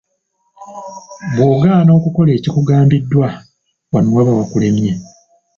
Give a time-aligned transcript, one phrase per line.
[1.33, 3.27] Bw'ogaana okukola ekikugambiddwa
[3.91, 4.91] wano waba wakulemye.